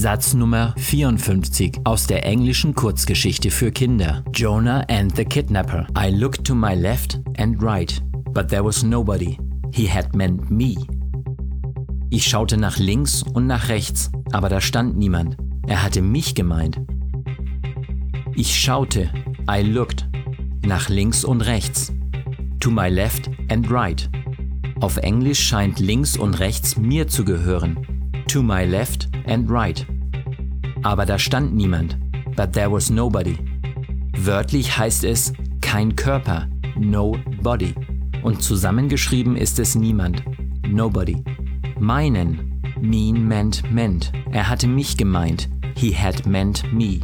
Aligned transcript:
Satz 0.00 0.32
Nummer 0.32 0.72
54 0.78 1.80
aus 1.84 2.06
der 2.06 2.24
englischen 2.24 2.74
Kurzgeschichte 2.74 3.50
für 3.50 3.70
Kinder. 3.70 4.24
Jonah 4.32 4.80
and 4.88 5.14
the 5.14 5.26
Kidnapper. 5.26 5.86
I 5.94 6.08
looked 6.08 6.46
to 6.46 6.54
my 6.54 6.74
left 6.74 7.20
and 7.36 7.62
right, 7.62 8.02
but 8.32 8.48
there 8.48 8.64
was 8.64 8.82
nobody. 8.82 9.36
He 9.74 9.86
had 9.86 10.16
meant 10.16 10.50
me. 10.50 10.76
Ich 12.08 12.26
schaute 12.26 12.56
nach 12.56 12.78
links 12.78 13.22
und 13.22 13.46
nach 13.46 13.68
rechts, 13.68 14.10
aber 14.32 14.48
da 14.48 14.62
stand 14.62 14.96
niemand. 14.96 15.36
Er 15.66 15.82
hatte 15.82 16.00
mich 16.00 16.34
gemeint. 16.34 16.80
Ich 18.34 18.58
schaute, 18.58 19.10
I 19.50 19.60
looked, 19.60 20.08
nach 20.64 20.88
links 20.88 21.26
und 21.26 21.42
rechts. 21.42 21.92
To 22.60 22.70
my 22.70 22.88
left 22.88 23.28
and 23.50 23.70
right. 23.70 24.08
Auf 24.80 24.96
Englisch 24.96 25.40
scheint 25.40 25.78
links 25.78 26.16
und 26.16 26.40
rechts 26.40 26.78
mir 26.78 27.06
zu 27.06 27.22
gehören. 27.22 27.86
To 28.28 28.42
my 28.42 28.64
left 28.64 29.09
and 29.26 29.50
right. 29.50 29.86
Aber 30.82 31.06
da 31.06 31.18
stand 31.18 31.54
niemand. 31.54 31.96
But 32.36 32.52
there 32.52 32.70
was 32.70 32.90
nobody. 32.90 33.36
Wörtlich 34.16 34.76
heißt 34.76 35.04
es 35.04 35.32
kein 35.60 35.94
Körper, 35.94 36.48
no 36.76 37.16
body. 37.42 37.74
Und 38.22 38.42
zusammengeschrieben 38.42 39.36
ist 39.36 39.58
es 39.58 39.74
niemand, 39.74 40.22
nobody. 40.66 41.22
Meinen, 41.78 42.60
mean 42.80 43.26
meant 43.26 43.62
meant. 43.70 44.12
Er 44.32 44.48
hatte 44.48 44.68
mich 44.68 44.96
gemeint, 44.96 45.48
he 45.74 45.92
had 45.92 46.26
meant 46.26 46.64
me. 46.72 47.00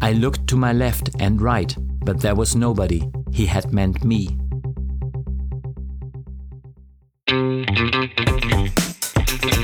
I 0.00 0.12
looked 0.12 0.46
to 0.48 0.56
my 0.56 0.72
left 0.72 1.10
and 1.20 1.42
right, 1.42 1.76
but 2.04 2.20
there 2.20 2.36
was 2.36 2.54
nobody. 2.54 3.02
He 3.32 3.46
had 3.46 3.72
meant 3.72 4.04
me. 4.04 4.28